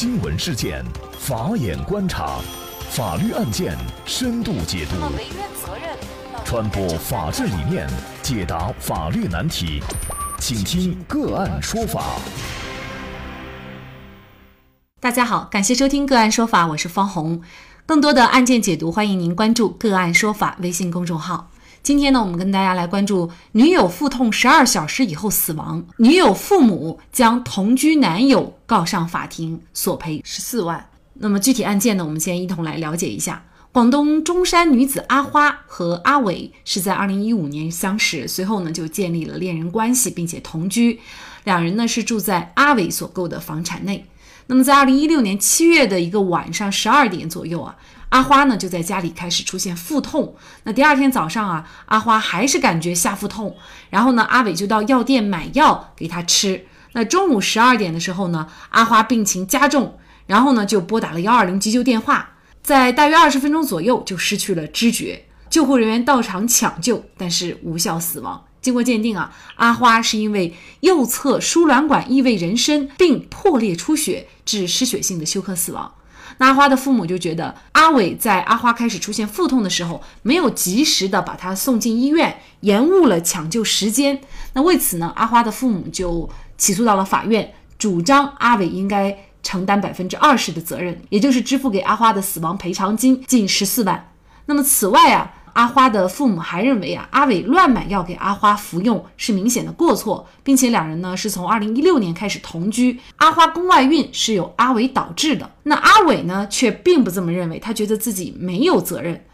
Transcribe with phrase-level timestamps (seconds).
[0.00, 0.84] 新闻事件，
[1.18, 2.38] 法眼观察，
[2.88, 3.76] 法律案件
[4.06, 4.94] 深度解读，
[6.44, 7.84] 传播法治理念，
[8.22, 9.82] 解答法律难题，
[10.38, 12.12] 请听个案说法。
[15.00, 17.42] 大家好，感谢收听个案说法，我是方红。
[17.84, 21.50] 更多的案件解读，欢迎您关注个案说法微信公众号。
[21.82, 30.90] 今天呢，我们跟大家来关注女友腹痛十二小时以后死亡，女友父母将同居男友告上法庭，索赔十四万。
[31.14, 33.46] 那么具体案件呢，我们先一同来了解一下。
[33.72, 41.00] 广东中山女子阿花和阿伟是在二零一五年相识，随后呢就建立了恋人关系，并且同居。
[41.44, 44.04] 两人呢是住在阿伟所购的房产内。
[44.48, 47.74] 那么在二零一六年七月的一个晚上十二点左右啊。
[48.10, 53.56] 阿花呢就在家里开始出现腹痛，那第二天早上啊，阿花还是感觉下腹痛，
[53.90, 56.64] 然后呢，阿伟就到药店买药给她吃。
[56.92, 68.44] 那中午十二点的时候呢，阿花病情加重，然后呢就拨打了幺二零急救电话，在大约二十分钟左右就失去了知觉，救护人员到场抢救，但是无效死亡。
[68.60, 75.94] 经过鉴定啊，阿花是因为右侧输卵管异位人身并破裂出血致失血性的休克死亡。
[76.38, 84.20] 那阿花的父母就觉得阿伟在阿花开始出现腹痛的时候，没有及时的把她送进医院，延误了抢救时间。
[84.52, 86.28] 那为此呢，阿花的父母就
[86.58, 94.12] 起诉到了法院，主张阿伟应该承担百分之二十的责任，也就是支付给阿花的死亡赔偿金近十四万。
[94.44, 95.32] 那么此外啊。
[95.54, 105.50] 阿花的父母还认为啊，阿伟乱买药给阿花服用是明显的过错，并且两人呢是从二零一六年开始同居，阿花宫外孕是由阿伟导致的。
[105.64, 109.24] 那阿伟呢却并不这么认为，他觉得自己没有责任。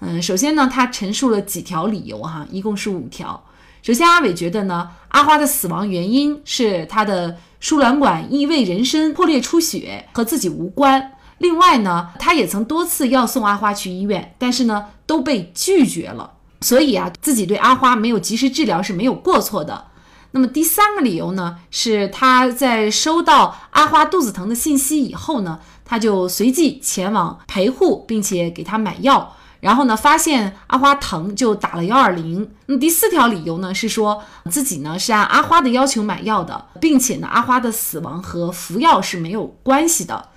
[0.00, 3.44] 嗯，首先呢，他陈述了几条理由哈，一共是五条。
[3.86, 11.12] 首先，阿伟觉得呢，阿花的死亡原因是她的输卵管异位人参破裂出血，和自己无关。
[11.38, 16.32] 另外呢，他也曾多次要送阿花去医院，但是呢都被拒绝了。
[16.62, 19.84] 所以啊，自己对阿花没有及时治疗是没有过错的。
[20.32, 29.36] 那么第三个理由呢，是他在收到阿花肚子疼的信息以后呢，他就随即前往陪护，并且给她买药。
[29.66, 32.48] 然后呢，发现阿花疼就打了幺二零。
[32.66, 40.28] 那第四条理由呢，是说自己呢是按阿花的要求买药的，并且呢阿花的死亡和服药是没有关系的。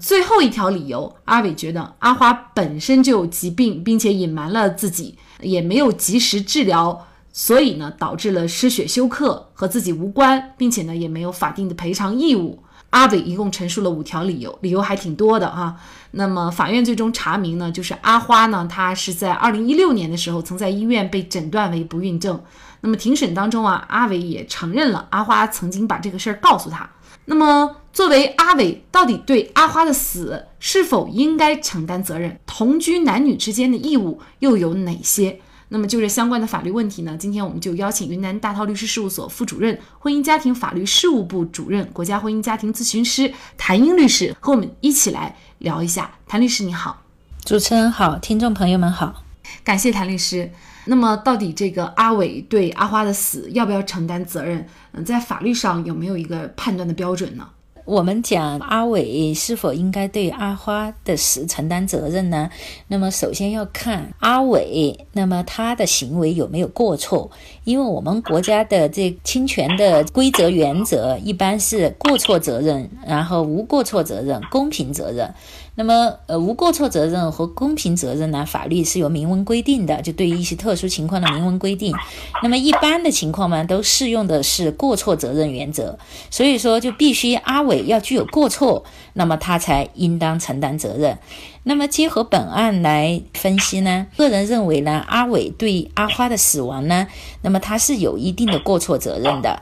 [0.00, 12.62] 最后一条理由，阿伟觉得阿花本身就有疾病，并且隐瞒了自己，也没有及时治疗，所以呢导致了失血休克，和自己无关，并且呢也没有法定的赔偿义务。
[12.90, 15.76] 阿伟一共陈述了五条理由，理由还挺多的哈。
[16.12, 22.42] 那么法院最终查明呢，就是阿花呢，她是在二零一六年的时候曾在医院被诊断为不孕症。
[22.80, 26.88] 那么庭审当中啊，阿伟也承认了阿花曾经把这个事儿告诉他。
[27.26, 32.38] 那么，作为阿伟，到底对阿花的死是否应该承担责任？
[32.46, 35.40] 同居男女之间的义务又有哪些？
[35.70, 37.16] 那么，就这相关的法律问题呢？
[37.18, 46.10] 今天我们就邀请云南大韬律师事务所副主任、婚姻家庭法律事务部主任、国家婚姻家庭咨询师谭英律师和我们一起来聊一下。
[46.26, 47.02] 谭律师你好，
[47.44, 49.22] 主持人好，听众朋友们好，
[49.62, 50.50] 感谢谭律师。
[50.86, 54.66] 那么，到底这个阿伟对阿花的死要不要承担责任？
[54.92, 57.46] 嗯，在法律上有没有一个判断的标准呢？
[57.88, 62.50] 我们讲阿伟是否应该对阿花的死承担责任呢？
[62.88, 67.30] 那么首先要看阿伟，那么他的行为有没有过错？
[67.64, 75.32] 因为我们国家的这侵权的规则原则一般是过错责任，然后无过错责任，公平责任。
[75.74, 78.44] 那么，呃，无过错责任和公平责任呢？
[78.44, 81.94] 法律是有明文规定的，就对于一些特殊情况的明文规定。
[82.42, 85.96] 那么一般的情况呢，都适用的是过错责任原则。
[86.30, 91.18] 所以说，就必须阿伟要具有过错，那么他才应当承担责任。
[91.64, 97.06] 那么结合本案来分析呢，个人认为呢，阿伟对阿花的死亡呢，
[97.42, 99.60] 那么他是有一定的过错责任的。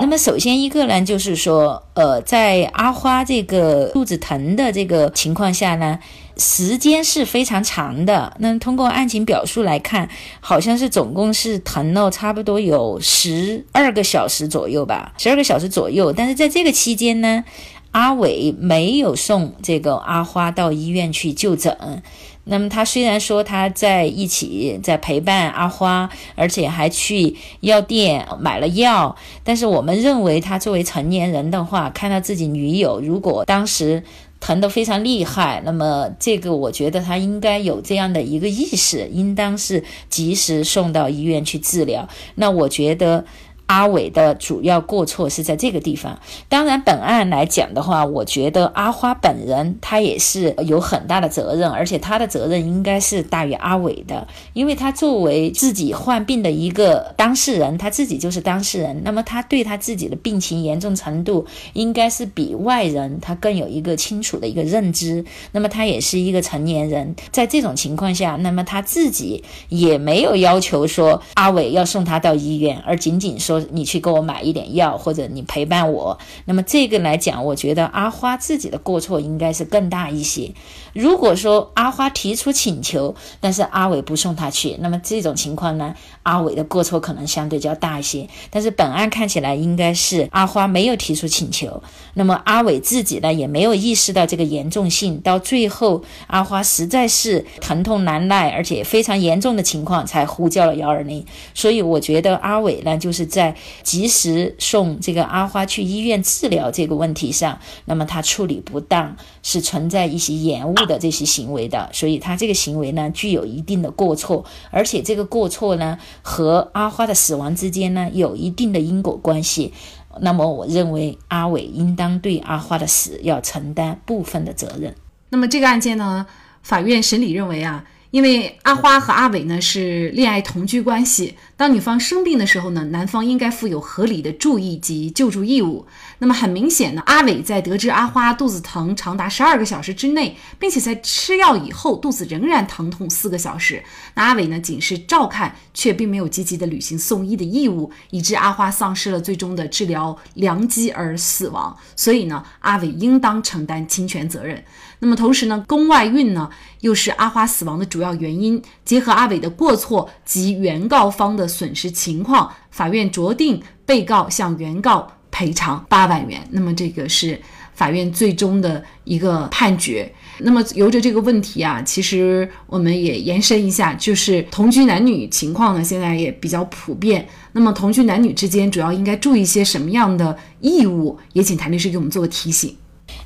[0.00, 5.98] 那么首先一个呢，就是说，呃，在阿花这个肚子疼的这个情况下呢，
[6.40, 8.34] 时间是非常长的。
[8.38, 10.08] 那通过案情表述来看，
[10.40, 16.12] 好像是总共是疼了差不多有十二个小时左右吧，十二个小时左右。
[16.12, 17.44] 但是在这个期间呢，
[17.92, 22.02] 阿伟没有送这个阿花到医院去就诊。
[22.44, 29.14] 那么他虽然说他在一起在陪伴阿花，而且还去药店买了药，
[29.44, 34.02] 但是我们认为他作为成年人的话，看到自己女友如果当时
[34.40, 42.08] 疼得非常厉害，那么这个我觉得他应该有这样的一个意识，应当是及时送到医院去治疗。
[42.34, 43.24] 那我觉得。
[43.70, 46.18] 阿伟的主要过错是在这个地方。
[46.48, 65.24] 当然，本案来讲的话，我觉得阿花本人他也是有很大的责任，而且他的责任应该是大于阿伟的，因为他作为自己患病的一个当事人，他自己就是当事人，那么他对他自己的病情严重程度，应该是比外人他更有一个清楚的一个认知。
[65.52, 76.18] 那么他也是一个成年人，在这种情况下，那么他自己也没有要求说阿伟要送他到医院，而仅仅说你去给我买一点药，或者你陪伴我。
[76.44, 80.52] 那么这个来讲，我觉得阿花自己的过错应该是更大一些。
[80.92, 88.28] 如果说阿花提出请求，但是阿伟不送他去，那么这种情况呢，阿伟的过错可能相对较大一些。
[88.50, 91.82] 但是本案看起来应该是阿花没有提出请求，
[92.14, 101.24] 那么阿伟自己呢也没有意识到这个严重性，到最后阿花实在是疼痛难耐，而且非常严重的情况才呼叫了幺二零。
[101.54, 103.49] 所以我觉得阿伟呢就是在
[103.84, 110.74] 及时送这个阿花去医院治疗这个问题上，那么他处理不当，是存在一些延误。
[110.80, 119.74] 的这些行为的，所以他这个行为呢具有一定的过错，而且这个过错呢和阿花的死亡之间呢有一定的因果关系。
[120.22, 124.96] 那么我认为阿伟应当对阿花的死要承担部分的责任。
[125.28, 126.26] 那么这个案件呢，
[126.62, 127.84] 法院审理认为啊。
[128.10, 135.86] 因为阿花和阿伟呢是恋爱同居关系，当女方生病的时候呢，男方应该负有合理的注意及救助义务。
[136.18, 143.82] 那么很明显呢，阿伟在得知阿花肚子疼长达十二个小时之内，并且在吃药以后肚子仍然疼痛四个小时，
[144.14, 151.76] 那阿伟呢仅是照看，却并没有积极的履行送医的义务，以致阿花丧失了最终的治疗良机而死亡。
[151.94, 154.64] 所以呢，阿伟应当承担侵权责任。
[155.00, 156.48] 那么同时呢，宫外孕呢
[156.80, 158.62] 又是阿花死亡的主要原因。
[158.84, 166.46] 结合阿伟的过错及原告方的损失情况，法院酌定被告向原告赔偿八万元。
[166.50, 167.40] 那么这个是
[167.72, 170.12] 法院最终的一个判决。
[170.40, 177.26] 那么由着这个问题啊，其实我们也延伸一下，就是同居男女情况呢，现在也比较普遍。
[177.52, 181.18] 那么同居男女之间主要应该注意些什么样的义务？
[181.32, 182.76] 也请谭律师给我们做个提醒。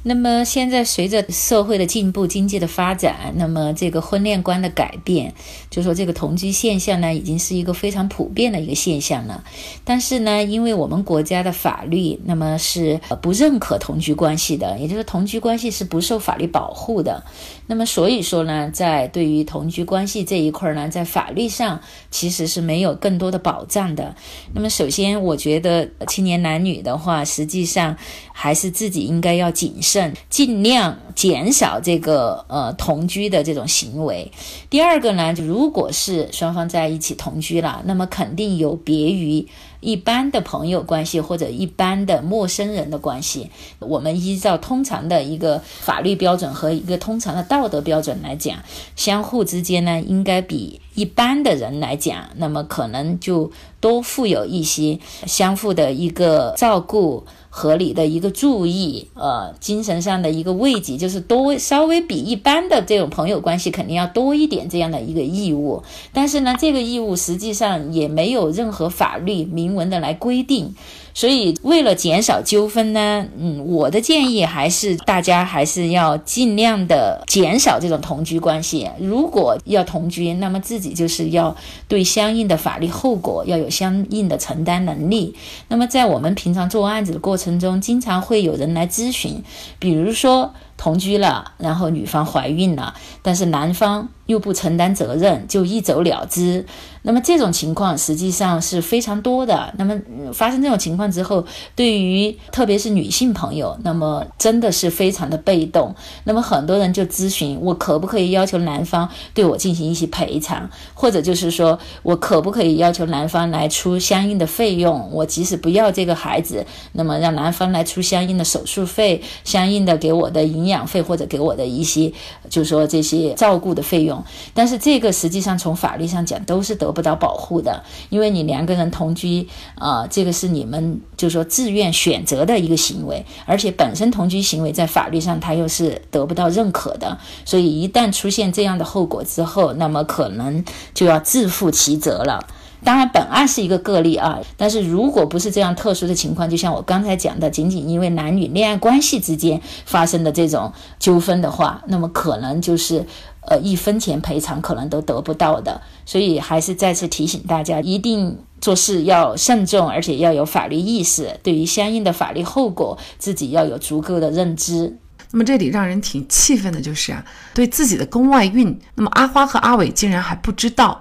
[0.07, 5.33] 那么现在随着社会的进步、经济的发展，那么这个婚恋观的改变，
[5.71, 9.43] 就说这个同居现象呢，已经是一个非常普遍的一个现象了。
[9.83, 17.25] 但是呢，因为我们国家的法律，那么是不认可同居关系的，也就是同居关系是不受法律保护的。
[17.67, 21.81] 那么所以说呢，在对于同居关系这一块呢，在法律上
[22.11, 24.15] 其实是没有更多的保障的。
[24.53, 27.97] 那么首先，我觉得青年男女的话，实际上
[28.35, 29.94] 还是自己应该要谨慎。
[30.31, 34.31] 尽量减少这个呃同居的这种行为。
[34.71, 39.47] 第二个呢，就如果是双方在一起同居了，那么肯定有别于
[39.81, 43.51] 一般的朋友关系或者一般的陌生人的关系。
[43.79, 48.59] 我们依照通常的一个法律标准和一个通常的道德标准来讲，
[48.97, 57.25] 相互之间呢，应该比一般的人来讲，那么可能就多富有一些相互的一个照顾。
[57.57, 65.85] 合理的一个注意，呃，精神上的一个慰藉，就是多稍微比一般的这种朋友关系肯定要多一点这样的一个义务。
[66.13, 70.75] 但是呢，这个义务实际上也没有任何法律明文的来规定。
[71.15, 78.91] 所以，为了减少纠纷呢，嗯，我的建议还是大家还是要尽量的减少这种同居关系。
[78.99, 81.57] 如果要同居，那么自己就是要
[81.87, 85.35] 对相应的法律后果要有相应的承担能力。
[85.69, 89.43] 那么，在我们平常做案子的过程中，经常会有人来咨询，
[89.79, 90.53] 比如说。
[90.77, 96.65] 同居了，然后女方怀孕了，但是男方又不承担责任，就一走了之。
[97.07, 99.75] 那么这种情况实际上是非常多的。
[99.77, 99.95] 那么
[100.33, 101.45] 发生这种情况之后，
[101.77, 105.95] 对于特别是女性朋友，那么真的是非常的被动。
[106.25, 115.11] 那么很多人就咨询我，可不可以要求男方对我进行一些赔偿，或者就是说我可不可以要求男方来出相应的费用？
[115.13, 120.75] 我即使不要这个孩子，那么让男方来出相应的手术费，相应的给我的营营。
[120.75, 122.13] 养费或者给我的一些，
[122.49, 142.45] 就是说这些照顾的费用，但是这个实际上从法律上讲都是得不到保护的，因为你两个人同居啊，这个是你们就是说自愿选择的一个行为，而且本身同居行为在法律上它又是得不到认可的，所以一旦出现这样的后果之后，那么可能就要自负其责了。
[142.85, 153.05] 当然，本案是一个个例啊，但是如果不是这样特殊的情况，就像我刚才讲的，仅仅因为男女恋爱关系之间发生的这种纠纷的话，那么可能就是
[153.49, 155.81] 呃一分钱赔偿可能都得不到的。
[156.05, 164.99] 所以还是再次提醒大家，一定做事要慎重，而且要有法律意识，对于相应的法律后果自己要有足够的认知。
[165.31, 167.25] 那么这里让人挺气愤的就是啊，
[167.55, 171.01] 对自己的宫外孕，那么阿花和阿伟竟然还不知道。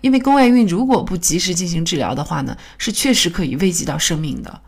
[0.00, 4.60] 因为宫外孕如果不及时进行治疗的话呢，是确实可以危及到生命的。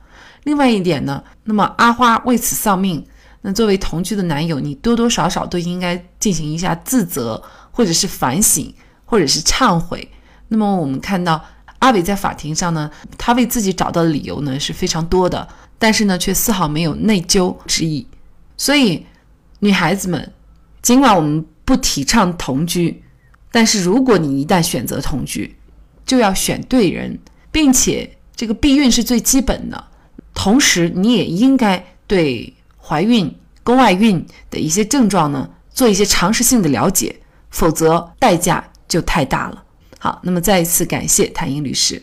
[0.44, 3.04] 另外一点呢，那么阿花为此丧命，
[3.42, 10.10] 那作为同居的男友，你多多少少都应该进行一下自责，或者是反省，或者是忏悔。
[10.48, 11.44] 那么我们看到
[11.80, 15.46] 阿伟在法庭上呢，他为自己找到的理由呢是非常多的，
[15.78, 18.06] 但是呢却丝毫没有内疚之意。
[18.56, 19.06] 所以，
[19.60, 20.32] 女孩子们，
[20.82, 23.02] 尽管我们不提倡同居。
[23.50, 25.56] 但是，如果你一旦选择同居，
[26.06, 27.18] 就要选对人，
[27.50, 29.84] 并且这个避孕是最基本的。
[30.34, 37.16] 同时，你也应该对怀孕、宫外孕的一些症状呢做一些常识性的了解，
[37.50, 39.64] 否则代价就太大了。
[39.98, 42.02] 好，那么再一次感谢谭英律师。